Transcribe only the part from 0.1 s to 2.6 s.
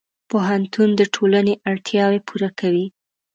پوهنتون د ټولنې اړتیاوې پوره